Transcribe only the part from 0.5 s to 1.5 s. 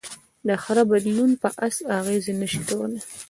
خره بدلون په